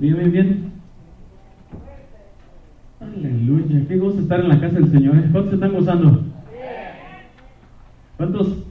[0.00, 0.72] Bien, bien, bien.
[3.00, 5.14] Aleluya, qué gozo estar en la casa del Señor.
[5.14, 5.28] ¿eh?
[5.30, 6.24] ¿Cuántos están gozando?
[8.16, 8.64] ¿Cuántos,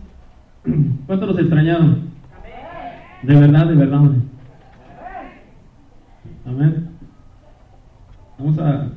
[1.06, 2.10] cuántos los extrañaron?
[3.22, 4.12] De verdad, de verdad.
[6.48, 6.90] Amén.
[8.40, 8.88] Vamos a,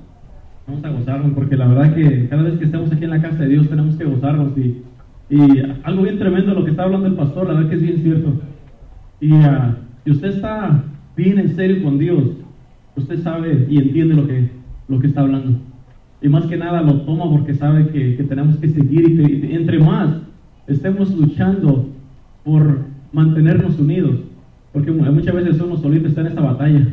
[0.67, 3.43] vamos a gozarnos porque la verdad que cada vez que estamos aquí en la casa
[3.43, 4.83] de Dios tenemos que gozarnos y,
[5.29, 8.03] y algo bien tremendo lo que está hablando el pastor, la verdad que es bien
[8.03, 8.41] cierto.
[9.21, 9.75] Y uh,
[10.05, 10.83] si usted está
[11.17, 12.25] bien en serio con Dios,
[12.97, 14.49] usted sabe y entiende lo que,
[14.89, 15.59] lo que está hablando.
[16.21, 19.55] Y más que nada lo toma porque sabe que, que tenemos que seguir y, que,
[19.55, 20.19] entre más
[20.67, 21.89] estemos luchando
[22.45, 22.81] por
[23.13, 24.21] mantenernos unidos,
[24.72, 26.86] porque muchas veces uno solito está en esta batalla.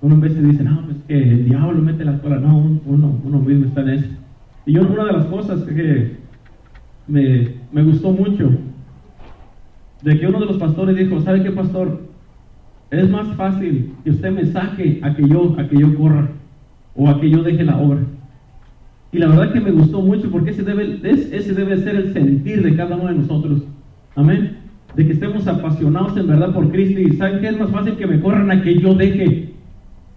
[0.00, 2.38] Uno a veces dice, no, pues que el diablo mete la cola.
[2.38, 4.08] No, uno, uno mismo está en eso.
[4.66, 6.16] Y yo, una de las cosas que
[7.06, 8.50] me, me gustó mucho,
[10.02, 12.11] de que uno de los pastores dijo, ¿sabe qué pastor?
[12.92, 16.28] Es más fácil que usted me saque a que yo, a que yo corra
[16.94, 18.00] o a que yo deje la obra.
[19.10, 22.62] Y la verdad que me gustó mucho porque ese debe, ese debe ser el sentir
[22.62, 23.62] de cada uno de nosotros.
[24.14, 24.58] Amén.
[24.94, 28.06] De que estemos apasionados en verdad por Cristo y saben que es más fácil que
[28.06, 29.54] me corran a que yo deje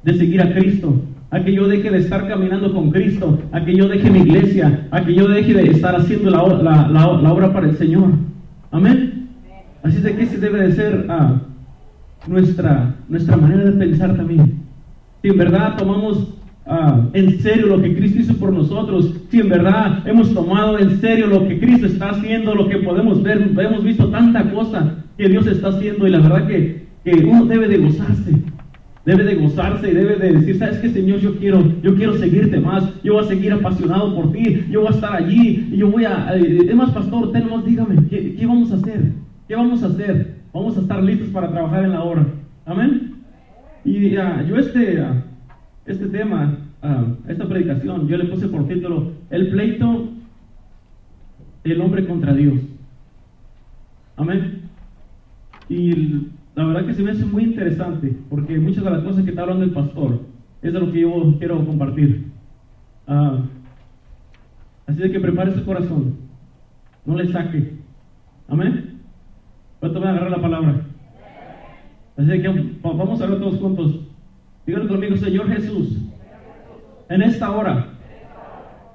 [0.04, 1.02] de seguir a Cristo,
[1.32, 4.86] a que yo deje de estar caminando con Cristo, a que yo deje mi iglesia,
[4.92, 8.10] a que yo deje de estar haciendo la, la, obra para el Señor.
[8.72, 9.30] Amén.
[9.82, 11.42] Así de que ese debe de ser ah,
[12.28, 14.64] nuestra, nuestra manera de pensar también.
[15.22, 16.34] Si en verdad tomamos
[16.66, 21.00] ah, en serio lo que Cristo hizo por nosotros, si en verdad hemos tomado en
[21.00, 25.30] serio lo que Cristo está haciendo, lo que podemos ver, hemos visto tanta cosa que
[25.30, 28.32] Dios está haciendo y la verdad que, que uno debe de gozarse
[29.06, 32.60] debe de gozarse y debe de decir, sabes qué Señor, yo quiero, yo quiero seguirte
[32.60, 35.92] más, yo voy a seguir apasionado por ti, yo voy a estar allí, y yo
[35.92, 39.12] voy a, eh, es más pastor, tenemos, dígame, ¿qué, ¿qué, vamos a hacer?
[39.48, 40.36] ¿Qué vamos a hacer?
[40.56, 42.26] Vamos a estar listos para trabajar en la obra,
[42.66, 43.16] amén.
[43.84, 45.16] Y uh, yo este, uh,
[45.86, 50.12] este tema, uh, esta predicación, yo le puse por título, el pleito
[51.62, 52.62] del hombre contra Dios,
[54.16, 54.62] amén.
[55.68, 59.32] Y la verdad que se me hace muy interesante, porque muchas de las cosas que
[59.32, 60.22] está hablando el pastor
[60.62, 62.28] es de lo que yo quiero compartir.
[64.88, 66.16] Así de que prepare su corazón,
[67.06, 67.74] no le saque.
[68.48, 68.95] Amén.
[69.86, 70.82] ¿Cuánto van a agarrar la palabra?
[72.82, 74.00] Vamos a ver todos juntos.
[74.66, 76.00] Díganlo conmigo, Señor Jesús,
[77.08, 77.90] en esta hora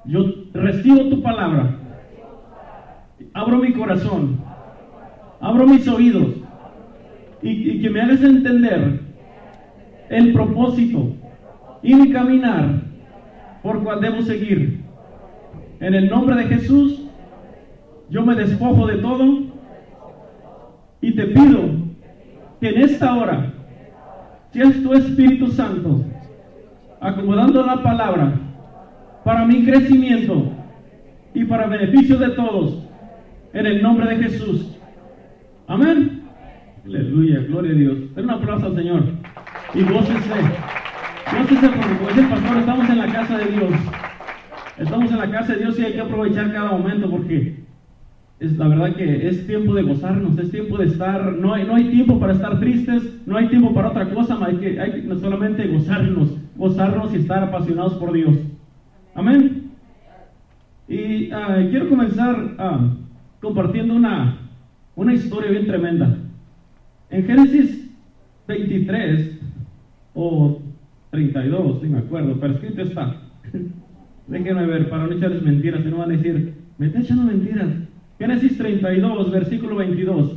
[0.03, 1.77] yo recibo tu palabra,
[3.33, 4.41] abro mi corazón,
[5.39, 6.27] abro mis oídos
[7.41, 8.99] y, y, que me hagas entender
[10.09, 11.13] el propósito
[11.81, 12.81] y mi caminar
[13.63, 14.81] por cual debo seguir.
[15.79, 17.01] En el nombre de Jesús,
[18.09, 19.40] yo me despojo de todo
[21.01, 21.61] y te pido
[22.59, 23.51] que en esta hora
[24.51, 26.05] seas tu Espíritu Santo
[26.99, 28.33] acomodando la palabra
[29.23, 30.51] para mi crecimiento
[31.33, 32.87] y para beneficio de todos.
[33.53, 34.77] En el nombre de Jesús.
[35.67, 36.21] Amén.
[36.85, 38.15] Aleluya, gloria a Dios.
[38.15, 39.03] Den un aplauso al Señor.
[39.73, 40.29] Y gócese.
[41.37, 43.71] Gócese porque como dice el pastor, estamos en la casa de Dios.
[44.77, 47.60] Estamos en la casa de Dios y hay que aprovechar cada momento porque
[48.41, 51.75] es la verdad que es tiempo de gozarnos, es tiempo de estar, no hay, no
[51.75, 55.15] hay tiempo para estar tristes, no hay tiempo para otra cosa, hay que, hay que
[55.19, 58.35] solamente gozarnos, gozarnos y estar apasionados por Dios.
[59.13, 59.69] Amén.
[60.87, 64.39] Y uh, quiero comenzar uh, compartiendo una,
[64.95, 66.17] una historia bien tremenda.
[67.11, 67.91] En Génesis
[68.47, 69.39] 23
[70.15, 70.59] o
[71.11, 73.17] 32, si me acuerdo, pero escrito está.
[74.27, 77.90] Déjenme ver, para no echarles mentiras, si no van a decir, me está echando mentiras.
[78.21, 80.33] Génesis 32, versículo 22.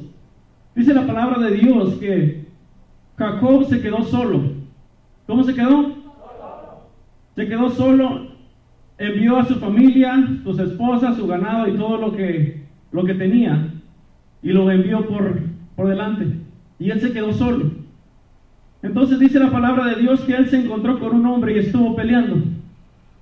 [0.75, 2.47] Dice la palabra de Dios que
[3.19, 4.41] Jacob se quedó solo.
[5.27, 5.95] ¿Cómo se quedó?
[7.37, 8.29] Se quedó solo,
[8.97, 13.69] envió a su familia, sus esposas, su ganado y todo lo que, lo que tenía,
[14.43, 15.43] y lo envió por,
[15.77, 16.39] por delante.
[16.79, 17.71] Y él se quedó solo.
[18.83, 21.95] Entonces dice la palabra de Dios que él se encontró con un hombre y estuvo
[21.95, 22.45] peleando.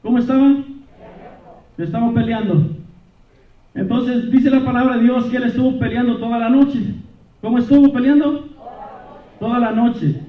[0.02, 0.54] ¿Cómo estaba?
[1.78, 2.81] Estaba peleando.
[3.74, 6.80] Entonces dice la palabra de Dios que él estuvo peleando toda la noche.
[7.40, 8.48] ¿Cómo estuvo peleando?
[9.40, 10.20] Toda la noche.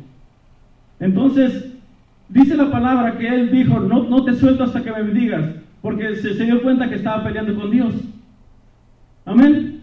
[1.00, 1.74] Entonces
[2.30, 5.44] dice la palabra que él dijo, no, no te suelto hasta que me bendigas,
[5.81, 7.94] porque se, se dio cuenta que estaba peleando con Dios.
[9.25, 9.81] Amén.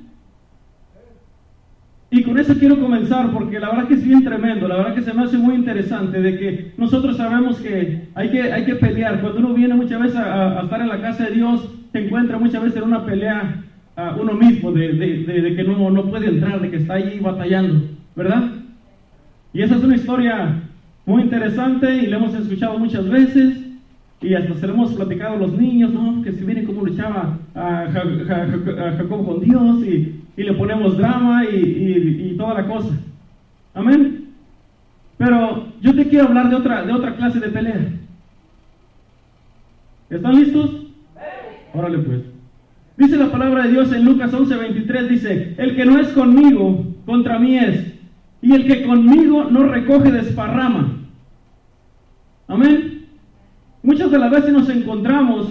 [2.13, 5.03] Y con eso quiero comenzar porque la verdad que es bien tremendo, la verdad que
[5.03, 9.21] se me hace muy interesante de que nosotros sabemos que hay que, hay que pelear.
[9.21, 12.63] Cuando uno viene muchas veces a estar en la casa de Dios, se encuentra muchas
[12.63, 13.65] veces en una pelea
[13.97, 17.19] a uno mismo, de, de, de, que no, no puede entrar, de que está ahí
[17.21, 17.83] batallando,
[18.15, 18.51] ¿verdad?
[19.53, 20.63] Y esa es una historia
[21.07, 23.59] muy interesante y lo hemos escuchado muchas veces
[24.21, 26.23] y hasta se lo hemos platicado a los niños, ¿no?
[26.23, 32.55] Que si viene cómo luchaba a, Jacob con Dios y, le ponemos drama y, toda
[32.55, 32.99] la cosa.
[33.75, 34.29] Amén.
[35.19, 37.89] Pero yo te quiero hablar de otra, de otra clase de pelea.
[40.09, 40.90] ¿Están listos?
[41.75, 42.21] Órale pues.
[42.97, 47.39] Dice la palabra de Dios en Lucas 11:23, dice, el que no es conmigo, contra
[47.39, 47.95] mí es.
[48.43, 50.99] Y el que conmigo no recoge desparrama.
[52.49, 53.07] Amén.
[53.83, 55.49] Muchas de las veces nos encontramos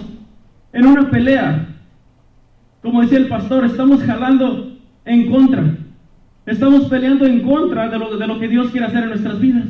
[0.72, 1.66] en una pelea.
[2.82, 5.76] Como decía el pastor, estamos jalando en contra.
[6.46, 9.66] Estamos peleando en contra de lo, de lo que Dios quiere hacer en nuestras vidas.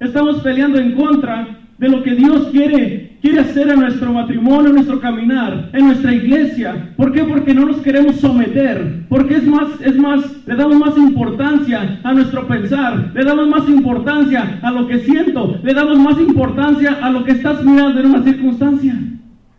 [0.00, 4.76] Estamos peleando en contra de lo que Dios quiere, quiere hacer en nuestro matrimonio, en
[4.76, 6.92] nuestro caminar, en nuestra iglesia.
[6.96, 7.24] ¿Por qué?
[7.24, 9.06] Porque no nos queremos someter.
[9.08, 13.68] Porque es más, es más, le damos más importancia a nuestro pensar, le damos más
[13.68, 18.06] importancia a lo que siento, le damos más importancia a lo que estás mirando en
[18.06, 18.94] una circunstancia.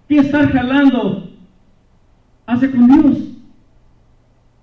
[0.08, 1.30] Que estar jalando
[2.46, 3.18] hace con Dios.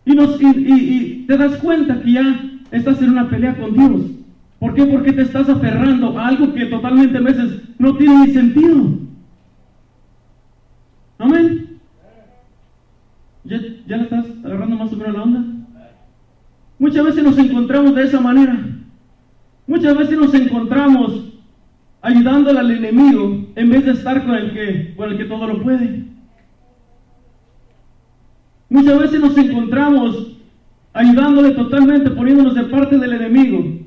[0.06, 4.23] Y, nos, y, y te das cuenta que ya estás en una pelea con Dios.
[4.58, 4.86] ¿Por qué?
[4.86, 8.98] Porque te estás aferrando a algo que totalmente a veces no tiene ni sentido.
[11.18, 11.80] Amén.
[13.44, 15.44] ¿Ya, ¿Ya le estás agarrando más o menos la onda?
[16.78, 18.58] Muchas veces nos encontramos de esa manera.
[19.66, 21.32] Muchas veces nos encontramos
[22.02, 25.62] ayudándole al enemigo en vez de estar con el que, con el que todo lo
[25.62, 26.04] puede.
[28.68, 30.36] Muchas veces nos encontramos
[30.92, 33.84] ayudándole totalmente, poniéndonos de parte del enemigo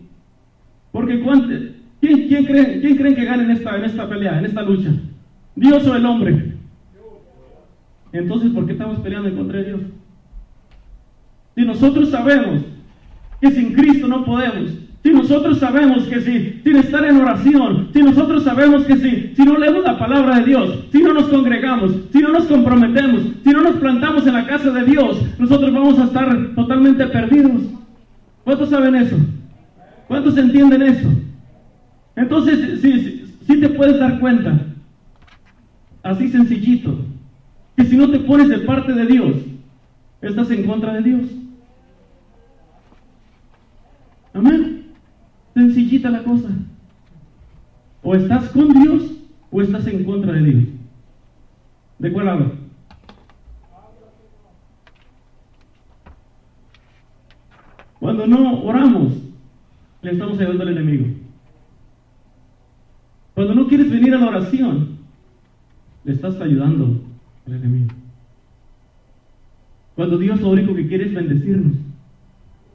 [0.92, 1.22] porque
[2.00, 4.92] ¿quién, quién, cree, ¿quién creen que gane en esta, en esta pelea, en esta lucha?
[5.56, 6.54] ¿Dios o el hombre?
[8.14, 9.82] Entonces, ¿por qué estamos peleando en contra de Dios?
[11.56, 12.62] Si nosotros sabemos
[13.42, 14.72] que sin Cristo no podemos,
[15.04, 19.44] si nosotros sabemos que si, sin estar en oración, si nosotros sabemos que si, si
[19.44, 23.50] no leemos la palabra de Dios, si no nos congregamos, si no nos comprometemos, si
[23.52, 27.62] no nos plantamos en la casa de Dios, nosotros vamos a estar totalmente perdidos.
[28.44, 29.18] ¿Cuántos saben eso?
[30.08, 31.10] ¿Cuántos entienden eso?
[32.16, 34.60] Entonces, si, te puedes dar cuenta,
[36.02, 36.98] así sencillito,
[37.76, 39.36] que si no te pones de parte de Dios,
[40.22, 41.26] estás en contra de Dios.
[44.34, 44.94] Amén.
[45.54, 46.50] Sencillita la cosa.
[48.02, 49.12] O estás con Dios
[49.52, 50.64] o estás en contra de Dios.
[52.00, 52.52] ¿De cuál lado?
[58.00, 59.27] Cuando no oramos,
[60.12, 61.06] estamos ayudando al enemigo.
[63.36, 64.98] Cuando no quieres venir a la oración,
[66.04, 67.02] le estás ayudando
[67.46, 67.88] al enemigo.
[69.96, 71.78] Cuando Dios lo único que quiere es bendecirnos.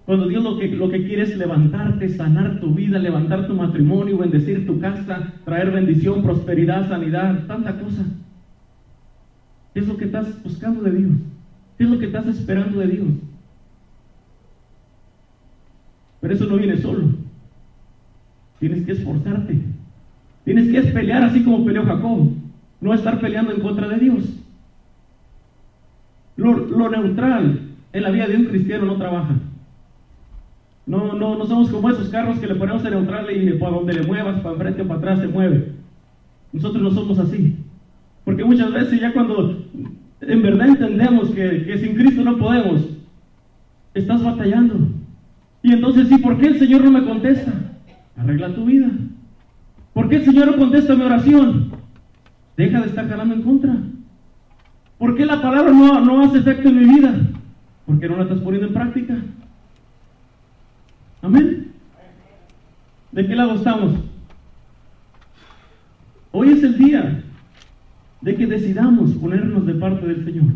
[0.05, 4.19] Cuando Dios lo que, lo que quiere es levantarte, sanar tu vida, levantar tu matrimonio,
[4.19, 8.05] bendecir tu casa, traer bendición, prosperidad, sanidad, tanta cosa.
[9.73, 11.13] ¿Qué es lo que estás buscando de Dios?
[11.79, 13.09] ¿Qué es lo que estás esperando de Dios?
[16.21, 17.22] Pero eso no viene solo.
[18.63, 19.61] Tienes que esforzarte.
[20.45, 22.29] Tienes que pelear así como peleó Jacob.
[22.81, 24.23] No estar peleando en contra de Dios.
[26.37, 27.59] Lo, neutral
[27.93, 29.35] en la vida de un cristiano no trabaja.
[30.87, 33.95] No, no, no somos como esos carros que le ponemos en neutral y para donde
[33.95, 35.73] le muevas, para enfrente o para atrás se mueve.
[36.53, 37.57] Nosotros no somos así.
[38.25, 39.61] Porque muchas veces ya cuando
[40.21, 42.83] en verdad entendemos que, que sin Cristo no podemos,
[43.93, 44.87] estás batallando.
[45.65, 47.72] Y entonces, ¿sí por qué el Señor no me contesta?
[48.23, 48.89] Arregla tu vida.
[49.93, 51.73] ¿Por qué el Señor no contesta mi oración?
[52.57, 53.77] Deja de estar jalando en contra.
[54.97, 57.15] ¿Por qué la palabra no, no hace efecto en mi vida?
[57.85, 59.17] Porque no la estás poniendo en práctica.
[61.21, 61.73] Amén.
[63.11, 63.95] ¿De qué lado estamos?
[66.31, 67.25] Hoy es el día
[68.21, 70.53] de que decidamos ponernos de parte del Señor.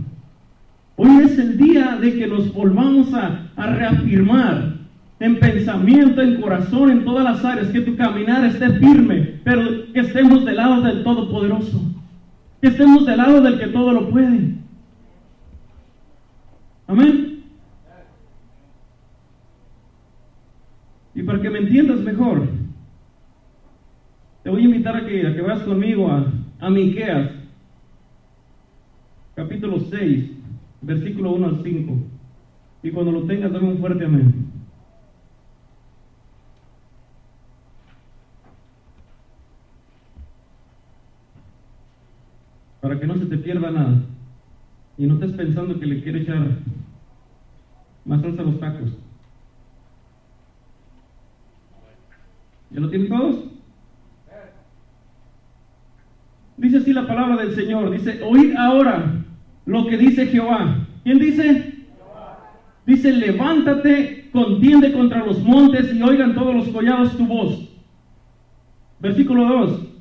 [0.94, 4.75] Hoy es el día de que nos volvamos a, a reafirmar
[5.18, 10.00] en pensamiento, en corazón, en todas las áreas, que tu caminar esté firme, pero que
[10.00, 11.80] estemos del lado del Todopoderoso,
[12.60, 14.54] que estemos del lado del que todo lo puede.
[16.86, 17.44] Amén.
[21.14, 22.46] Y para que me entiendas mejor,
[24.42, 26.30] te voy a invitar a que, a que vayas conmigo a,
[26.60, 27.30] a Miqueas,
[29.34, 30.30] capítulo 6,
[30.82, 31.94] versículo 1 al 5.
[32.82, 34.45] Y cuando lo tengas, dame un fuerte amén.
[42.86, 44.00] para que no se te pierda nada
[44.96, 46.38] y no estés pensando que le quiere echar
[48.04, 48.92] más salsa a los tacos.
[52.70, 53.44] ¿Ya lo tienen todos?
[56.58, 59.14] Dice así la palabra del Señor, dice, oíd ahora
[59.64, 60.86] lo que dice Jehová.
[61.02, 61.86] ¿Quién dice?
[62.86, 67.68] Dice, levántate, contiende contra los montes y oigan todos los collados tu voz.
[69.00, 69.95] Versículo 2.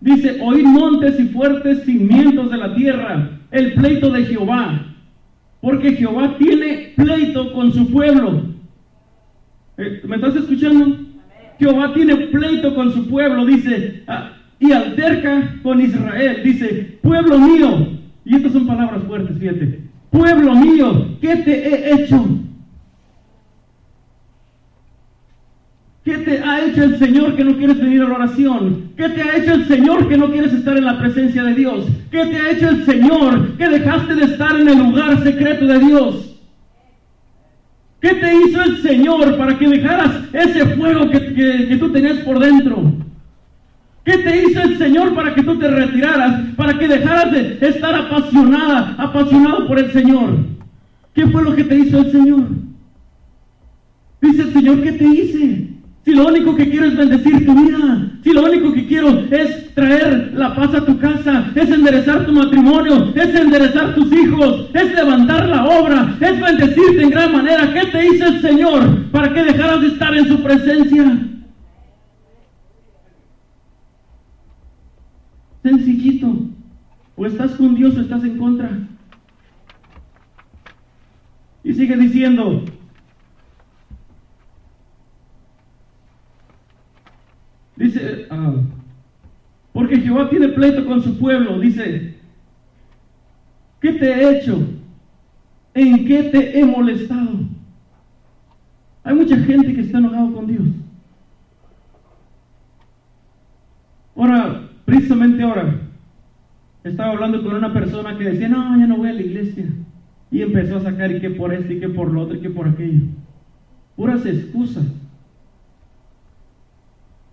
[0.00, 4.86] Dice, oíd montes y fuertes cimientos de la tierra, el pleito de Jehová.
[5.60, 8.42] Porque Jehová tiene pleito con su pueblo.
[9.76, 10.98] Eh, ¿Me estás escuchando?
[11.58, 17.88] Jehová tiene pleito con su pueblo, dice, ah, y alterca con Israel, dice, pueblo mío,
[18.24, 22.37] y estas son palabras fuertes, fíjate, pueblo mío, ¿qué te he hecho?
[26.08, 28.92] ¿Qué te ha hecho el Señor que no quieres venir a la oración?
[28.96, 31.84] ¿Qué te ha hecho el Señor que no quieres estar en la presencia de Dios?
[32.10, 35.78] ¿Qué te ha hecho el Señor que dejaste de estar en el lugar secreto de
[35.80, 36.34] Dios?
[38.00, 41.34] ¿Qué te hizo el Señor para que dejaras ese fuego que,
[41.68, 42.90] que, tú tenías por dentro?
[44.02, 46.54] ¿Qué te hizo el Señor para que tú te retiraras?
[46.56, 50.38] Para que dejaras de estar apasionada, apasionado por el Señor.
[51.12, 52.44] ¿Qué fue lo que te hizo el Señor?
[54.22, 55.67] Dice el Señor, ¿qué te hice?
[56.08, 59.74] Si lo único que quiero es bendecir tu vida, si lo único que quiero es
[59.74, 64.94] traer la paz a tu casa, es enderezar tu matrimonio, es enderezar tus hijos, es
[64.94, 69.44] levantar la obra, es bendecirte en gran manera, ¿qué te hizo el Señor para que
[69.44, 71.18] dejaras de estar en su presencia?
[75.62, 76.46] Sencillito,
[77.16, 78.70] o estás con Dios o estás en contra.
[81.62, 82.64] Y sigue diciendo,
[87.78, 88.54] Dice, ah,
[89.72, 91.60] porque Jehová tiene pleito con su pueblo.
[91.60, 92.16] Dice,
[93.80, 94.58] ¿qué te he hecho?
[95.74, 97.38] ¿En qué te he molestado?
[99.04, 100.66] Hay mucha gente que está enojado con Dios.
[104.16, 105.80] Ahora, precisamente ahora,
[106.82, 109.66] estaba hablando con una persona que decía, no, ya no voy a la iglesia.
[110.32, 112.50] Y empezó a sacar y que por esto, y que por lo otro, y que
[112.50, 113.02] por aquello.
[113.94, 114.84] Puras excusas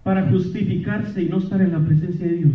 [0.06, 2.52] para justificarse y no estar en la presencia de Dios.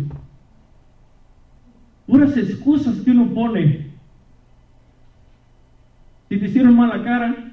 [2.07, 3.87] Puras excusas que uno pone.
[6.29, 7.51] Si te hicieron mala cara,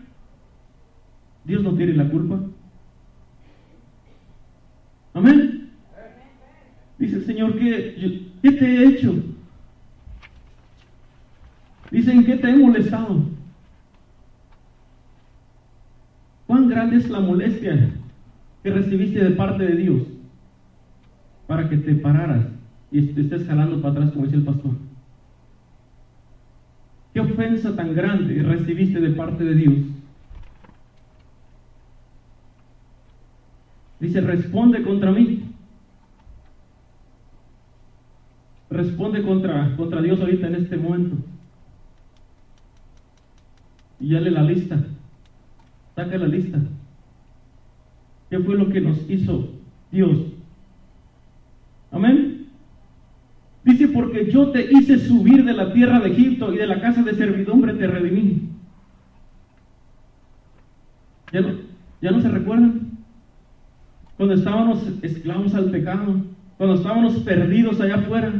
[1.45, 2.39] Dios no tiene la culpa.
[5.15, 5.71] Amén.
[6.97, 9.17] Dice el Señor, ¿qué, ¿qué te he hecho?
[11.91, 13.25] Dicen, ¿qué te he molestado?
[16.47, 17.98] ¿Cuán grande es la molestia
[18.69, 20.03] que recibiste de parte de Dios
[21.47, 22.45] para que te pararas
[22.91, 24.73] y te estés jalando para atrás como dice el pastor.
[27.15, 29.75] ¿Qué ofensa tan grande recibiste de parte de Dios?
[34.01, 35.45] Dice, responde contra mí.
[38.69, 41.17] Responde contra, contra Dios ahorita en este momento.
[43.99, 44.79] Y dale la lista.
[45.97, 46.61] Saca la lista.
[48.31, 49.49] ¿Qué fue lo que nos hizo
[49.91, 50.19] Dios?
[51.91, 52.47] Amén.
[53.65, 57.03] Dice, porque yo te hice subir de la tierra de Egipto y de la casa
[57.03, 58.49] de servidumbre te redimí.
[61.33, 61.49] ¿Ya no,
[62.01, 62.89] ya no se recuerdan?
[64.17, 66.17] Cuando estábamos esclavos al pecado,
[66.57, 68.33] cuando estábamos perdidos allá afuera,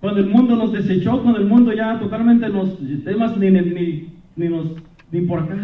[0.00, 4.66] cuando el mundo nos desechó, cuando el mundo ya totalmente nos, ni, ni, ni, nos,
[5.10, 5.58] ni por acá,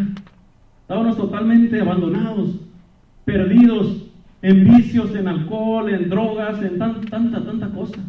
[0.81, 2.59] estábamos totalmente abandonados,
[3.25, 4.07] perdidos
[4.41, 7.99] en vicios, en alcohol, en drogas, en tanta, tanta, tanta cosa.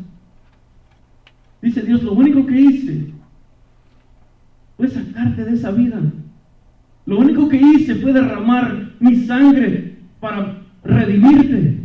[1.62, 3.14] Dice Dios, lo único que hice
[4.76, 6.00] fue sacarte de esa vida.
[7.06, 11.80] Lo único que hice fue derramar mi sangre para redimirte,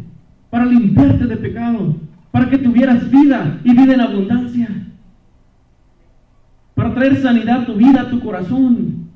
[0.50, 1.96] para limpiarte de pecado,
[2.32, 4.70] para que tuvieras vida y vida en abundancia,
[6.74, 9.10] para traer sanidad a tu vida, a tu corazón,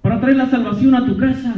[0.00, 1.54] para traer la salvación a tu casa.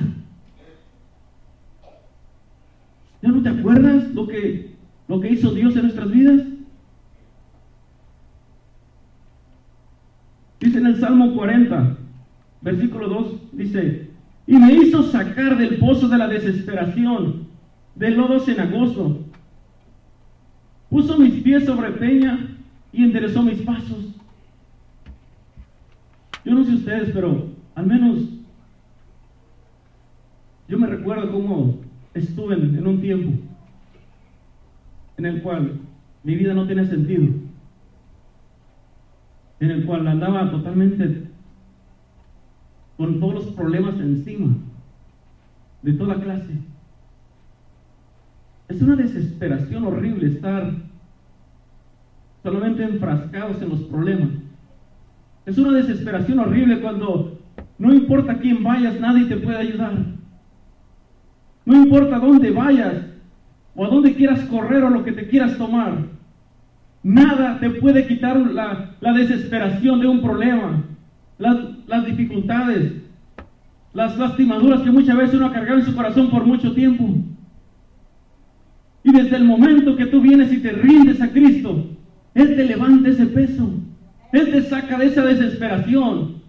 [3.23, 4.75] ¿Ya no te acuerdas lo que,
[5.07, 6.43] lo que hizo Dios en nuestras vidas?
[10.61, 11.97] Dice en el Salmo 40,
[12.61, 14.11] versículo 2, dice,
[14.47, 17.47] y me hizo sacar del pozo de la desesperación,
[17.95, 19.21] del lodo cenagoso.
[20.91, 22.57] Puso mis pies sobre peña
[22.93, 24.15] y enderezó mis pasos.
[26.45, 28.25] Yo no sé ustedes, pero al menos
[30.69, 31.82] yo me recuerdo cómo
[32.15, 33.33] estuve en, un tiempo
[35.17, 35.81] en el cual
[36.23, 37.25] mi vida no tenía sentido,
[39.61, 41.29] en el cual andaba totalmente
[42.97, 44.57] con todos los problemas encima,
[45.83, 46.53] de toda clase.
[48.69, 50.73] Es una desesperación horrible estar
[52.43, 54.31] solamente enfrascados en los problemas.
[55.45, 57.39] Es una desesperación horrible cuando
[57.79, 59.93] no importa quién vayas, nadie te puede ayudar.
[61.65, 62.95] No importa dónde vayas
[63.75, 65.97] o a dónde quieras correr o lo que te quieras tomar.
[67.03, 70.85] Nada te puede quitar la, desesperación de un problema,
[71.39, 72.93] las, las, dificultades,
[73.93, 77.09] las lastimaduras que muchas veces uno ha cargado en su corazón por mucho tiempo.
[79.05, 81.89] Y desde el momento que tú vienes y te rindes a Cristo,
[82.35, 83.69] Él te levanta ese peso.
[84.33, 86.43] Él te saca de esa desesperación.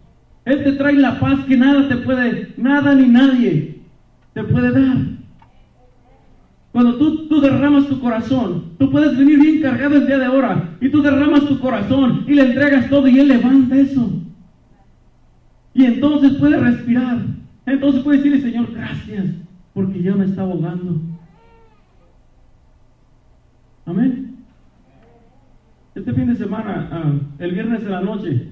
[0.45, 3.72] Él te trae la paz que nada te puede, nada ni nadie
[4.33, 4.97] te puede dar.
[6.71, 10.75] Cuando tú, tú derramas tu corazón, tú puedes venir bien cargado el día de ahora
[10.81, 14.09] y tú derramas tu corazón y le entregas todo y Él levanta eso.
[15.75, 17.19] Y entonces puedes respirar.
[17.65, 19.25] Entonces puedes decirle, Señor, gracias,
[19.73, 20.99] porque ya me está ahogando.
[23.85, 24.37] Amén.
[25.95, 28.49] Este fin de semana, ah, el viernes de la noche,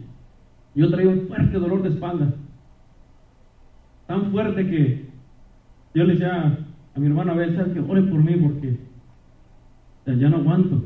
[0.75, 2.33] yo traía un fuerte dolor de espalda.
[4.05, 5.10] Tan fuerte que
[5.93, 6.57] yo le decía
[6.95, 8.77] a, mi hermano a ver, que ore por mí porque
[10.05, 10.83] ya no aguanto.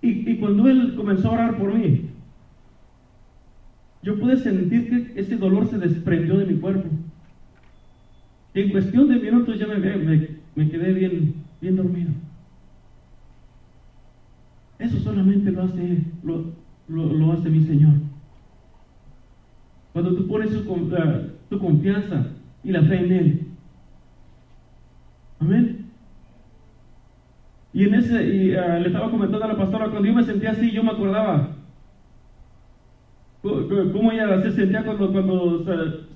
[0.00, 2.10] Y, y cuando él comenzó a orar por mí,
[4.02, 6.88] yo pude sentir que ese dolor se desprendió de mi cuerpo.
[8.54, 12.10] En cuestión de minutos ya me, me, me quedé bien, bien dormido.
[14.78, 16.02] Eso solamente lo hace,
[16.88, 17.94] lo, hace mi Señor.
[19.92, 20.50] Cuando tú pones
[21.48, 22.26] tu confianza
[22.64, 23.40] y la fe en Él.
[25.40, 25.86] Amén.
[27.72, 30.50] Y en ese, y ah, le estaba comentando a la pastora, cuando yo me sentía
[30.50, 31.56] así, yo me acordaba
[33.42, 35.64] cómo ella se sentía cuando, cuando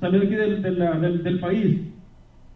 [0.01, 1.81] salió aquí del, del, del país.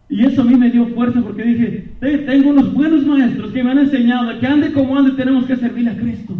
[0.07, 3.71] Y eso a mí me dio fuerza porque dije, tengo unos buenos maestros que me
[3.71, 6.35] han enseñado que ande como ande tenemos que servir a Cristo.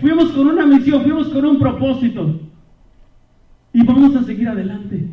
[0.00, 2.40] Fuimos con una misión, fuimos con un propósito.
[3.72, 5.08] Y vamos a seguir adelante.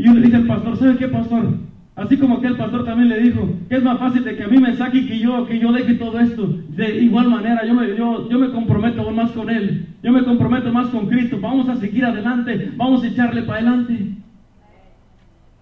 [0.00, 1.58] Y yo le dije al pastor, ¿sabe qué pastor?
[1.94, 4.48] Así como que el pastor también le dijo, que es más fácil de que a
[4.48, 6.46] mí me saque y que yo, que yo deje todo esto.
[6.70, 9.88] De igual manera, yo me, yo, yo me comprometo más con Él.
[10.02, 11.38] Yo me comprometo más con Cristo.
[11.38, 12.72] Vamos a seguir adelante.
[12.78, 14.14] Vamos a echarle para adelante.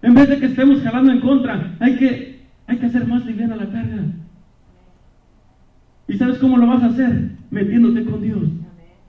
[0.03, 3.57] En vez de que estemos jalando en contra, hay que, hay que hacer más liviana
[3.57, 4.03] la carga.
[6.07, 7.31] ¿Y sabes cómo lo vas a hacer?
[7.51, 8.47] Metiéndote con Dios.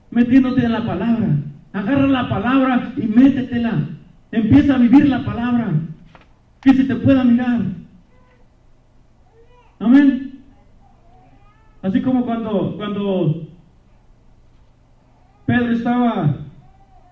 [0.09, 1.37] Metiéndote en la palabra.
[1.71, 3.79] Agarra la palabra y métetela.
[4.31, 5.71] Empieza a vivir la palabra.
[6.61, 7.61] Que se te pueda mirar.
[9.79, 10.39] Amén.
[11.81, 13.47] Así como cuando, cuando
[15.45, 16.35] Pedro estaba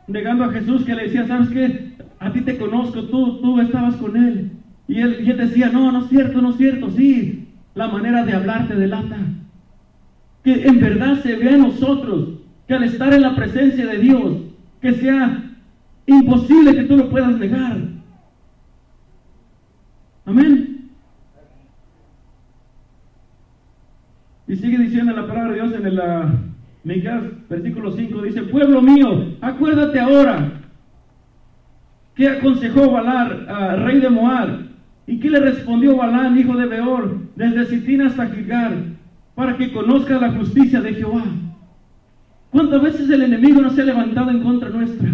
[0.08, 1.89] negando a Jesús, que le decía, ¿sabes qué?
[2.19, 4.51] a ti te conozco, tú, tú estabas con él.
[4.88, 8.25] Y él, y él decía, no, no es cierto, no es cierto, sí, la manera
[8.25, 9.17] de hablar te delata.
[10.43, 12.29] Que en verdad se vea en nosotros
[12.67, 14.38] que al estar en la presencia de Dios,
[14.82, 15.48] que sea
[16.09, 17.77] imposible que tú lo puedas negar.
[20.25, 20.89] Amén.
[24.47, 29.35] Y sigue diciendo la palabra de Dios en el uh, versículo 5, dice, pueblo mío,
[29.41, 30.59] acuérdate ahora
[32.19, 34.65] ¿Qué aconsejó Balar, rey de Moab?
[35.07, 38.73] ¿Y qué le respondió Balán, hijo de Beor, desde Sitín hasta Gilgar,
[39.35, 41.23] para que conozca la justicia de Jehová?
[42.49, 45.09] ¿Cuántas veces el enemigo nos ha levantado en contra nuestra?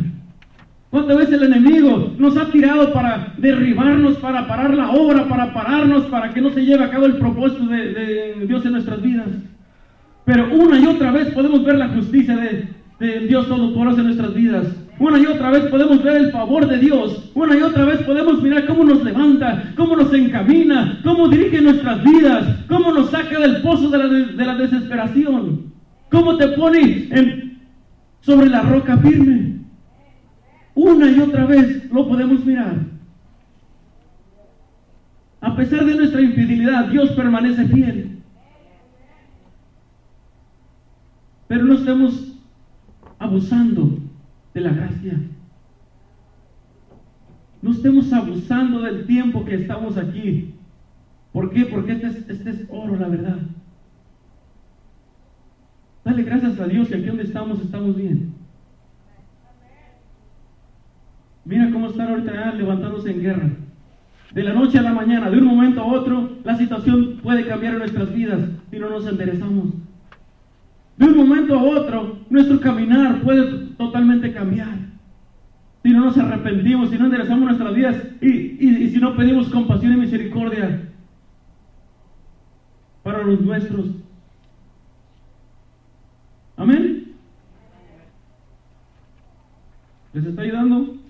[0.90, 6.04] ¿Cuántas veces el enemigo nos ha tirado para derribarnos, para parar la obra, para pararnos,
[6.06, 9.28] para que no se lleve a cabo el propósito de, Dios en nuestras vidas?
[10.24, 12.68] Pero una y otra vez podemos ver la justicia de,
[13.00, 14.68] de Dios Todopoderoso en nuestras vidas.
[14.98, 17.32] Una y otra vez podemos ver el favor de Dios.
[17.34, 22.02] Una y otra vez podemos mirar cómo nos levanta, cómo nos encamina, cómo dirige nuestras
[22.04, 25.74] vidas, cómo nos saca del pozo de la, desesperación,
[26.10, 27.10] cómo te pone
[28.22, 29.55] sobre la roca firme.
[30.76, 32.76] Una y otra vez lo podemos mirar.
[35.40, 38.20] A pesar de nuestra infidelidad, Dios permanece fiel.
[41.48, 42.34] Pero no estemos
[43.20, 44.00] abusando
[44.54, 45.20] de la gracia.
[47.62, 50.56] No estemos abusando del tiempo que estamos aquí.
[51.32, 51.66] ¿Por qué?
[51.66, 53.38] Porque este es, este es oro, la verdad.
[56.04, 58.45] Dale gracias a Dios que aquí donde estamos estamos bien.
[61.46, 63.50] Mira cómo están ahorita levantándose en guerra.
[64.34, 67.74] De la noche a la mañana, de un momento a otro, la situación puede cambiar
[67.74, 68.40] en nuestras vidas
[68.72, 69.68] si no nos enderezamos.
[70.98, 74.76] De un momento a otro, nuestro caminar puede totalmente cambiar.
[75.84, 79.98] Si no nos arrepentimos, si no enderezamos nuestras vidas y, si no pedimos compasión y
[79.98, 80.82] misericordia.
[83.04, 83.86] para los nuestros.
[86.58, 87.14] Amén.
[90.14, 91.05] ¿Les está ayudando?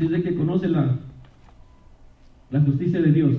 [0.00, 0.96] Así es de que conoce la,
[2.50, 3.36] la justicia de Dios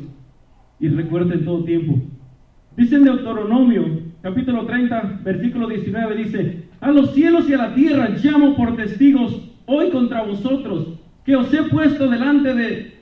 [0.80, 2.00] y recuerda en todo tiempo.
[2.78, 3.84] Dice en Deuteronomio,
[4.22, 9.42] capítulo 30, versículo 19, dice, a los cielos y a la tierra llamo por testigos
[9.66, 12.94] hoy contra vosotros, que os he puesto delante de,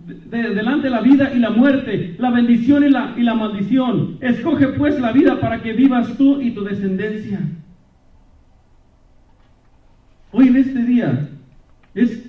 [0.00, 4.18] delante la vida y la muerte, la bendición y la, y la maldición.
[4.20, 7.38] Escoge pues la vida para que vivas tú y tu descendencia.
[10.32, 11.28] Hoy en este día
[11.94, 12.26] es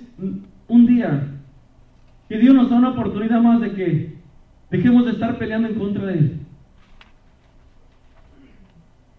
[0.68, 1.26] un día
[2.28, 4.18] que Dios nos da una oportunidad más de que
[4.70, 6.40] dejemos de estar peleando en contra de Él.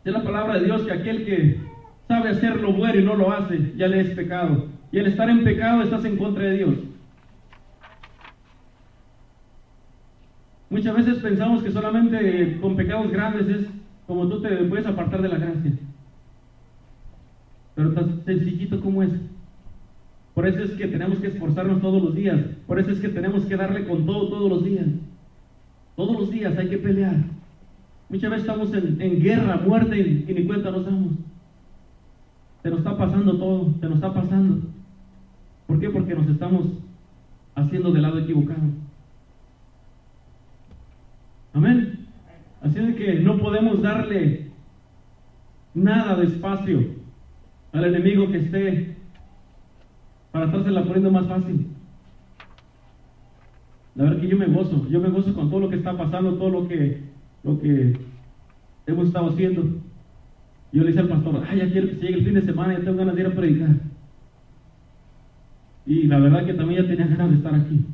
[0.05, 1.59] Es la palabra de Dios que aquel que
[2.07, 4.67] sabe hacer lo bueno y no lo hace, ya le es pecado.
[4.91, 6.75] Y al estar en pecado estás en contra de Dios.
[10.69, 13.67] Muchas veces pensamos que solamente con pecados grandes es
[14.05, 15.71] como tú te puedes apartar de la gracia.
[17.75, 19.11] Pero tan sencillito como es.
[20.39, 22.39] Por eso es que tenemos que esforzarnos todos los días.
[22.65, 24.85] Por eso es que tenemos que darle con todo todos los días.
[25.97, 27.17] Todos los días hay que pelear.
[28.07, 31.11] Muchas veces estamos en, guerra, muerte y, ni cuenta nos damos.
[32.63, 34.61] Se nos está pasando todo, se nos está pasando.
[35.67, 35.89] ¿Por qué?
[35.89, 36.67] Porque nos estamos
[37.55, 38.63] haciendo del lado equivocado.
[41.51, 42.07] Amén.
[42.61, 44.51] Así de que no podemos darle
[45.73, 46.81] nada de espacio
[47.73, 48.98] al enemigo que esté
[50.31, 51.67] para estársela poniendo más fácil.
[53.95, 56.35] La verdad que yo me gozo, yo me gozo con todo lo que está pasando,
[56.35, 57.01] todo lo que,
[57.43, 57.99] lo que
[58.87, 59.63] hemos estado haciendo.
[60.71, 62.85] Yo le dije al pastor, ay, ya quiero que llegue el fin de semana, ya
[62.85, 63.69] tengo ganas de ir a predicar.
[65.85, 67.85] Y la verdad que también ya tenía ganas de estar aquí.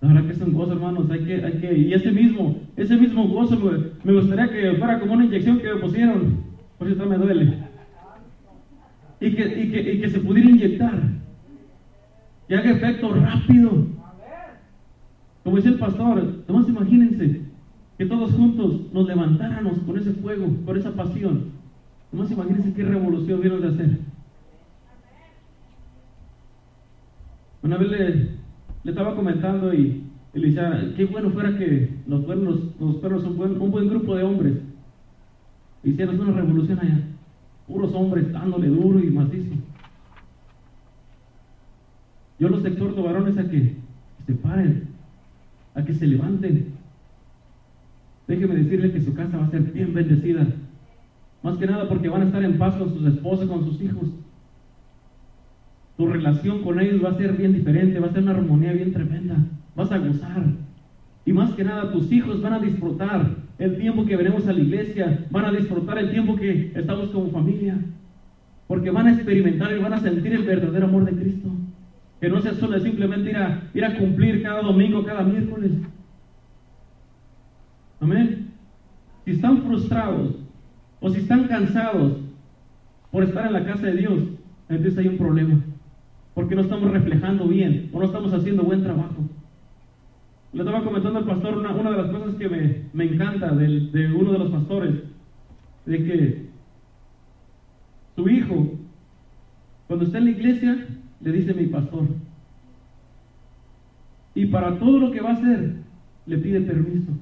[0.00, 2.96] La verdad que es un gozo, hermanos, hay que, hay que, y ese mismo, ese
[2.96, 3.58] mismo gozo
[4.04, 6.44] me, gustaría que fuera como una inyección que me pusieron,
[6.78, 7.66] por si me duele
[9.20, 11.00] y que, que, se pudiera inyectar.
[12.48, 13.86] Y haga efecto rápido.
[15.42, 17.42] Como dice el pastor, nomás imagínense
[17.96, 21.52] que todos juntos nos levantáramos con ese fuego, con esa pasión.
[22.12, 23.98] Nomás imagínense qué revolución vieron de hacer.
[27.62, 30.02] Una vez le, estaba comentando y,
[30.34, 34.14] le decía, qué bueno fuera que los perros, los perros un buen, un buen grupo
[34.14, 34.54] de hombres
[35.82, 37.15] hicieran una revolución allá
[37.66, 39.54] puros hombres dándole duro y macizo.
[42.38, 43.76] Yo los exhorto, varones, a que
[44.26, 44.88] se paren,
[45.74, 46.74] a que se levanten.
[48.28, 50.46] Déjeme decirle que su casa va a ser bien bendecida.
[51.42, 54.08] Más que nada porque van a estar en paz con sus esposas, con sus hijos.
[55.96, 58.92] Tu relación con ellos va a ser bien diferente, va a ser una armonía bien
[58.92, 59.36] tremenda.
[59.74, 60.44] Vas a gozar.
[61.24, 64.60] Y más que nada, tus hijos van a disfrutar el tiempo que venimos a la
[64.60, 67.78] iglesia, van a disfrutar el tiempo que estamos como familia,
[68.66, 71.48] porque van a experimentar y van a sentir el verdadero amor de Cristo.
[72.20, 75.72] Que no sea solo simplemente ir a, ir a cumplir cada domingo, cada miércoles.
[78.00, 78.48] Amén.
[79.24, 80.36] Si están frustrados
[81.00, 82.18] o si están cansados
[83.10, 84.22] por estar en la casa de Dios,
[84.68, 85.60] entonces hay un problema.
[86.34, 89.24] Porque no estamos reflejando bien o no estamos haciendo buen trabajo.
[90.56, 94.38] Le estaba comentando al pastor una, de las cosas que me, encanta de, uno de
[94.38, 94.94] los pastores,
[95.84, 96.46] de que
[98.16, 98.72] su hijo,
[99.86, 100.86] cuando está en la iglesia,
[101.20, 102.06] le dice mi pastor.
[104.34, 105.74] Y para todo lo que va a hacer,
[106.24, 107.12] le pide permiso.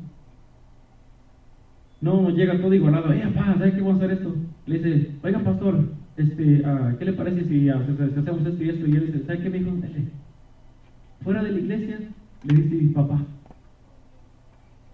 [2.03, 4.33] No llega todo igualado, eh, papá, ¿sabes qué vamos a hacer esto?
[4.67, 8.87] Le dice, oiga, pastor, este, ah, ¿qué le parece si, hacemos esto y esto?
[8.87, 9.73] Y él dice, ¿sabe qué me dijo?
[11.25, 11.99] Fuera de la iglesia,
[12.45, 13.21] le dice mi papá.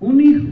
[0.00, 0.48] Un hijo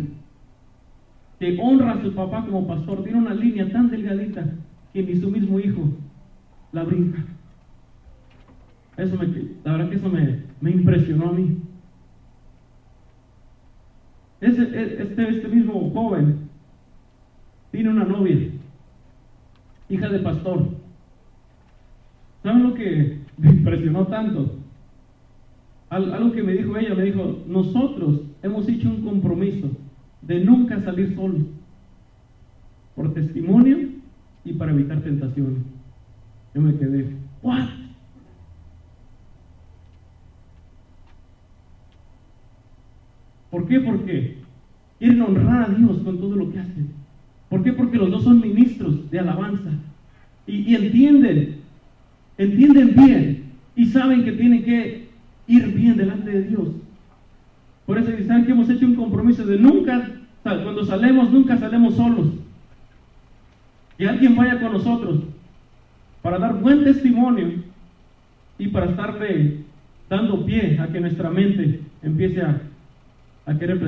[1.38, 4.44] que honra a su papá como pastor tiene una línea tan delgadita
[4.92, 5.88] que ni su mismo hijo
[6.72, 7.24] la brinca.
[8.96, 9.26] Eso me,
[9.64, 11.62] la verdad que eso me, impresionó a mí.
[14.40, 16.48] Ese, e, este, este mismo joven
[17.70, 18.50] tiene una novia,
[19.88, 20.68] hija de pastor.
[22.42, 24.56] ¿Saben lo que me impresionó tanto?
[25.90, 29.70] Algo que me dijo ella, me dijo, nosotros hemos hecho un compromiso
[30.22, 31.42] de nunca salir solos,
[32.94, 33.78] por testimonio
[34.44, 35.62] y para evitar tentaciones.
[36.54, 37.10] Yo me quedé,
[37.42, 37.68] ¿what?
[43.50, 43.80] ¿Por qué?
[43.80, 44.38] Porque
[44.98, 46.90] quieren honrar a Dios con todo lo que hacen.
[47.48, 47.72] ¿Por qué?
[47.72, 49.70] Porque los dos son ministros de alabanza
[50.46, 51.60] y, y entienden,
[52.36, 55.07] entienden bien y saben que tienen que
[55.48, 56.68] ir bien delante de Dios.
[57.86, 60.10] Por eso saben que hemos hecho un compromiso de nunca,
[60.42, 62.28] cuando salemos, nunca salemos solos.
[63.96, 65.20] Que alguien vaya con nosotros
[66.22, 67.54] para dar buen testimonio
[68.58, 69.64] y para estarle
[70.08, 72.60] dando pie a que nuestra mente empiece a,
[73.46, 73.80] a querer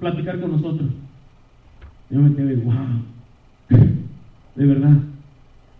[0.00, 0.90] platicar con nosotros.
[2.10, 2.74] Yo me quedé, wow,
[4.56, 4.98] de verdad,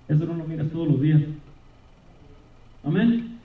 [0.08, 1.20] eso no lo miras todos los días.
[2.84, 3.38] Amén.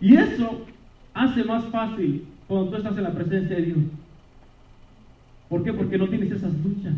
[0.00, 0.66] Y eso
[1.14, 3.78] hace más fácil cuando tú estás en la presencia de Dios.
[5.48, 5.72] ¿Por qué?
[5.72, 6.94] Porque no tienes esas luchas.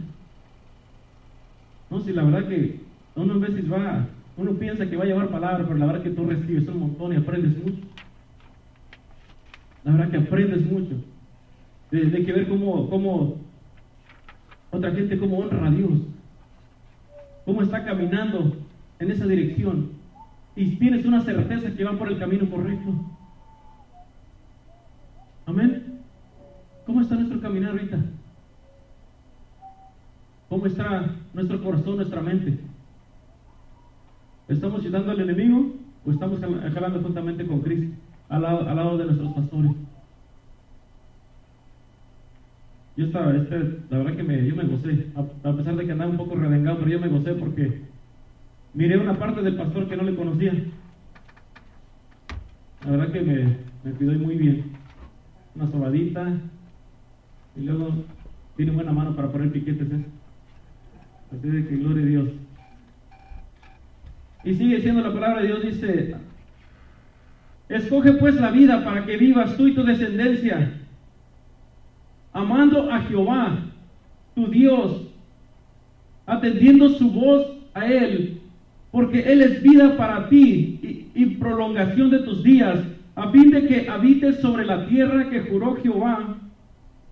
[1.91, 2.81] No, si la verdad que
[3.17, 6.11] uno a veces va, uno piensa que va a llevar palabra, pero la verdad que
[6.11, 7.83] tú recibes un montón y aprendes mucho.
[9.85, 10.95] La verdad que aprendes mucho.
[11.91, 13.37] De, que ver cómo, cómo
[14.71, 16.01] otra gente, cómo honra a Dios.
[17.45, 18.57] Cómo está caminando
[18.99, 19.91] en esa dirección.
[20.57, 22.93] Y tienes una certeza que va por el camino correcto.
[25.47, 26.01] Amén.
[26.87, 27.99] ¿Cómo está nuestro caminar ahorita?
[30.49, 32.59] ¿Cómo está nuestro corazón, nuestra mente?
[34.49, 35.73] ¿Estamos ayudando al enemigo
[36.05, 37.97] o estamos jalando juntamente con Cristo
[38.29, 39.73] al lado, de nuestros pastores?
[42.97, 43.59] Yo estaba, este,
[43.91, 46.79] la verdad que me, yo me gocé, a, pesar de que andaba un poco revengado,
[46.79, 47.81] pero yo me gocé porque
[48.73, 50.53] miré una parte del pastor que no le conocía.
[52.85, 54.84] La verdad que me, me cuidó muy bien.
[55.55, 56.41] Una sobadita
[57.57, 57.93] y luego
[58.57, 59.91] tiene buena mano para poner piquetes.
[59.91, 60.05] ¿eh?
[61.37, 62.29] Así de que gloria a Dios.
[64.45, 66.17] Y sigue diciendo la palabra de Dios, dice,
[67.69, 70.73] escoge pues la vida para que vivas tú y tu descendencia,
[72.33, 73.59] amando a Jehová,
[74.35, 75.09] tu Dios,
[76.27, 78.41] atendiendo su voz a Él,
[78.91, 82.81] porque Él es vida para ti y prolongación de tus días,
[83.17, 86.37] a fin de que habites sobre la tierra que juró Jehová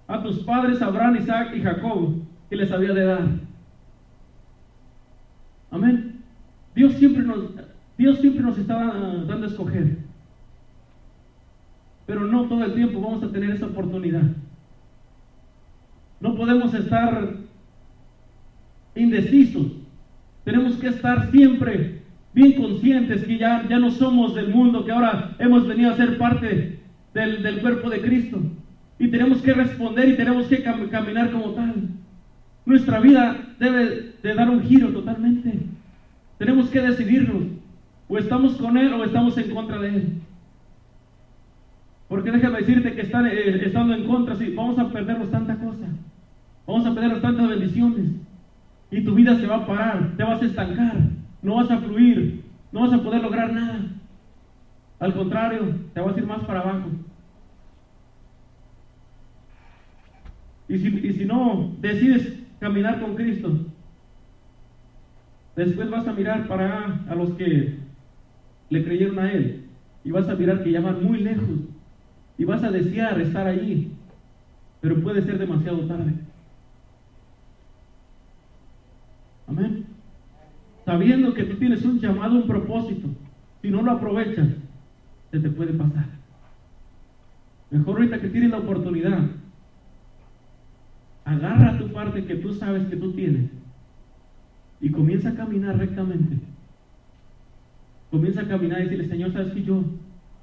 [0.09, 2.17] a tus padres Abraham, Isaac y Jacob,
[2.51, 3.29] que les había de dar.
[5.71, 6.21] Amén.
[6.75, 7.51] Dios siempre nos,
[7.97, 9.99] Dios siempre nos está dando a escoger.
[12.07, 14.23] Pero no todo el tiempo vamos a tener esa oportunidad.
[16.21, 17.35] No podemos estar
[18.95, 19.73] indecisos.
[20.45, 22.02] Tenemos que estar siempre
[22.35, 26.18] bien conscientes que ya, ya no somos del mundo, que ahora hemos venido a ser
[26.18, 26.81] parte
[27.14, 28.40] del, del cuerpo de Cristo.
[28.99, 31.88] Y tenemos que responder y tenemos que caminar como tal.
[32.64, 35.59] Nuestra vida debe de dar un giro totalmente.
[36.38, 37.42] Tenemos que decidirnos.
[38.09, 40.12] O estamos con Él o estamos en contra de Él.
[42.09, 45.87] Porque déjame decirte que están, eh, estando en contra, sí, vamos a perdernos tanta cosa.
[46.66, 48.12] Vamos a perdernos tantas bendiciones.
[48.90, 50.97] Y tu vida se va a parar, te vas a estancar,
[51.42, 53.81] no vas a fluir, no vas a poder lograr nada.
[54.98, 56.90] Al contrario, te vas a ir más para abajo.
[60.68, 63.59] Y si, y si no decides caminar con Cristo,
[65.57, 67.78] Después vas a mirar para a los que
[68.70, 69.66] le creyeron a Él
[70.02, 71.61] y vas a mirar que ya van muy lejos
[72.38, 73.92] y vas a desear estar allí,
[74.81, 76.14] pero puede ser demasiado tarde.
[79.46, 79.85] Amén.
[80.85, 83.09] Sabiendo que tú tienes un llamado, un propósito,
[83.61, 84.49] si no lo aprovechas,
[85.31, 86.07] se te puede pasar.
[87.71, 89.18] Mejor ahorita que tienes la oportunidad,
[91.25, 93.51] agarra tu parte que tú sabes que tú tienes
[94.81, 96.38] y comienza a caminar rectamente.
[98.11, 99.85] Comienza a caminar y decirle, Señor, sabes que yo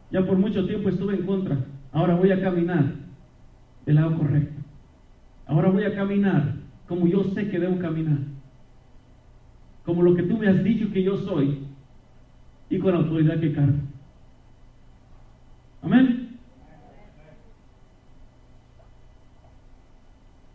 [0.10, 1.58] ya por mucho tiempo estuve en contra,
[1.92, 2.94] ahora voy a caminar
[3.86, 4.60] del lado correcto.
[5.46, 6.56] Ahora voy a caminar
[6.88, 8.18] como yo sé que debo caminar.
[9.86, 11.60] Como lo que tú me has dicho que yo soy
[12.70, 13.78] y con la autoridad que cargo.
[15.82, 16.38] Amén.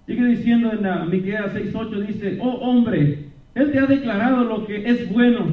[0.06, 4.88] Sigue diciendo en la Miqueas 6:8 dice, "Oh hombre, él te ha declarado lo que
[4.88, 5.46] es bueno.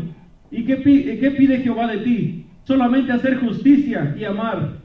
[0.49, 2.45] ¿Y qué, pide Jehová de ti?
[2.63, 4.79] Solamente hacer justicia y amar.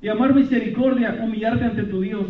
[0.00, 2.26] Y amar misericordia, humillarte ante tu Dios.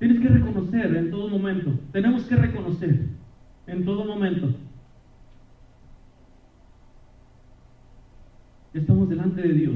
[0.00, 1.78] Tienes que reconocer en todo momento.
[1.92, 3.06] Tenemos que reconocer
[3.68, 4.52] en todo momento.
[8.74, 9.74] Estamos delante de Dios.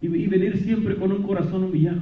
[0.00, 2.00] y venir siempre con un corazón humillado.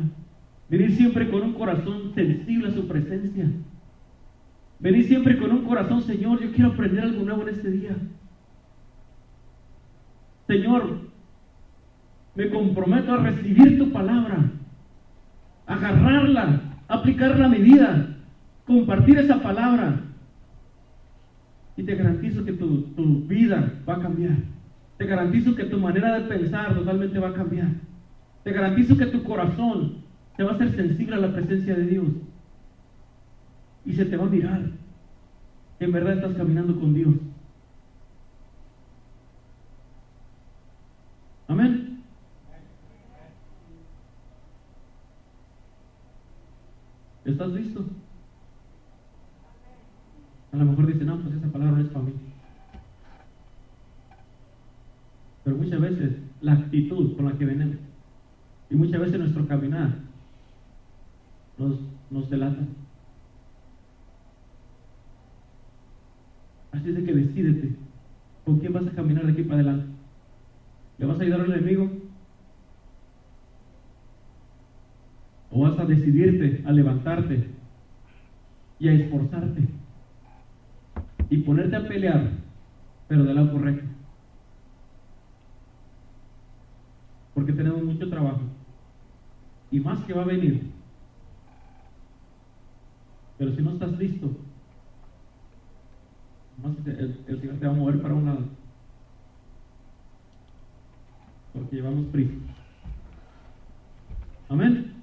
[0.70, 3.50] Venir siempre con un corazón sensible a su presencia.
[4.78, 7.96] Venir siempre con un corazón, Señor, yo quiero aprender algo nuevo en este día.
[10.46, 11.10] Señor,
[12.34, 14.50] me comprometo a recibir tu palabra,
[15.66, 18.16] agarrarla, aplicarla a mi vida,
[18.66, 20.00] compartir esa palabra.
[21.76, 24.37] Y te garantizo que tu, tu vida va a cambiar.
[24.98, 27.68] Te garantizo que tu manera de pensar totalmente va a cambiar.
[28.44, 30.03] Te garantizo que tu corazón
[30.37, 32.09] te va a ser sensible a la presencia de Dios.
[33.87, 34.81] Y se te va a mirar
[35.81, 37.14] en verdad estás caminando con Dios.
[41.48, 42.03] Amén.
[47.40, 47.83] ¿Estás listo?
[50.53, 52.12] A lo mejor dice, no, pues esa palabra no es para mí.
[55.42, 57.79] Pero muchas veces la actitud con la que venimos
[58.68, 60.00] y muchas veces nuestro caminar
[61.57, 61.79] nos,
[62.11, 62.61] nos delata.
[66.72, 67.74] Así es de que decídete
[68.44, 69.87] con quién vas a caminar de aquí para adelante.
[70.98, 71.99] ¿Le vas a ayudar al enemigo?
[75.50, 77.44] ¿O vas a decidirte a levantarte
[78.78, 79.62] y a esforzarte
[81.28, 82.30] y ponerte a pelear,
[83.08, 83.84] pero del lado correcto?
[87.34, 88.42] Porque tenemos mucho trabajo
[89.70, 90.70] y más que va a venir.
[93.38, 94.30] Pero si no estás listo,
[96.86, 98.44] el, el Señor te va a mover para un lado.
[101.52, 102.34] Porque llevamos prisa.
[104.48, 104.99] Amén.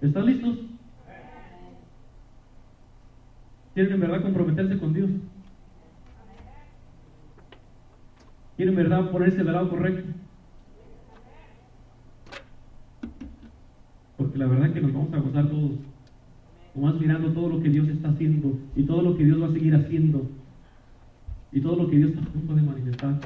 [0.00, 0.56] ¿Están listos?
[3.74, 5.10] ¿Quieren en verdad comprometerse con Dios?
[8.56, 10.10] ¿Quieren en verdad ponerse del lado correcto?
[14.16, 15.72] Porque la verdad que nos vamos a gozar todos.
[16.74, 19.52] Más mirando todo lo que Dios está haciendo y todo lo que Dios va a
[19.52, 20.26] seguir haciendo
[21.52, 23.20] y todo lo que Dios está a punto de manifestar.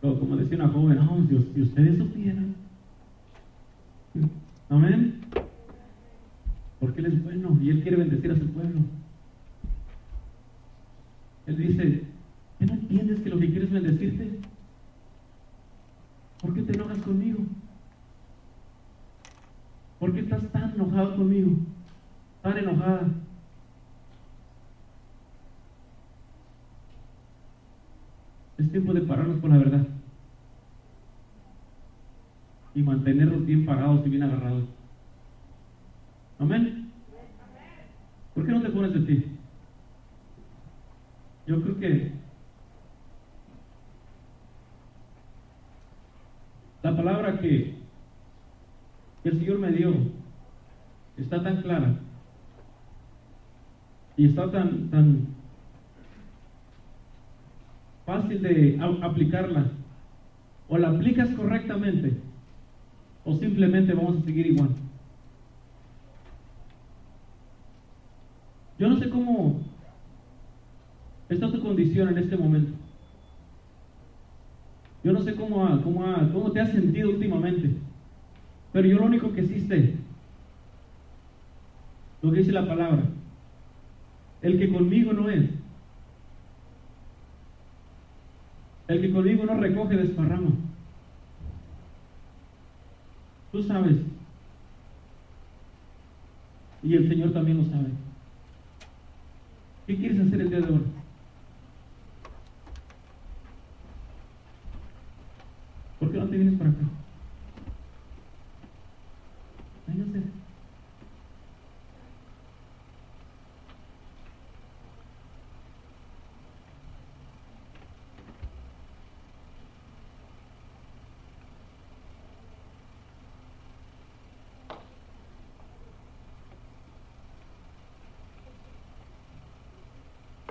[0.00, 2.54] Como decía una joven, oh, Dios, si ustedes supieran.
[4.68, 5.19] Amén.
[7.18, 8.80] Bueno y Él quiere bendecir a su pueblo.
[11.46, 12.04] Él dice,
[12.58, 14.40] ¿qué no entiendes que lo que quieres es bendecirte?
[16.40, 17.40] ¿Por qué te enojas conmigo?
[19.98, 21.50] ¿Por qué estás tan enojado conmigo?
[22.42, 23.08] Tan enojada.
[28.56, 29.86] Es tiempo de pararnos con la verdad.
[32.74, 34.64] Y mantenernos bien parados y bien agarrados.
[36.38, 36.89] Amén.
[38.40, 39.24] ¿Por qué no te pones de ti?
[41.46, 42.12] Yo creo que
[46.82, 47.74] la palabra que
[49.24, 49.92] el Señor me dio
[51.18, 51.96] está tan clara
[54.16, 55.26] y está tan, tan
[58.06, 59.66] fácil de aplicarla.
[60.66, 62.16] O la aplicas correctamente
[63.22, 64.70] o simplemente vamos a seguir igual.
[68.80, 69.60] Yo no sé cómo
[71.28, 72.72] está tu condición en este momento.
[75.04, 77.74] Yo no sé cómo, cómo, cómo te has sentido últimamente.
[78.72, 79.96] Pero yo lo único que existe,
[82.22, 83.02] lo que dice la palabra,
[84.40, 85.50] el que conmigo no es,
[88.88, 90.52] el que conmigo no recoge desparrama.
[93.52, 93.96] Tú sabes.
[96.82, 98.09] Y el Señor también lo sabe.
[99.90, 100.82] ¿Qué quieres hacer el día de hoy?
[105.98, 106.78] ¿Por qué no te vienes para acá?